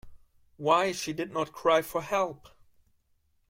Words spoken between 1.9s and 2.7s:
help?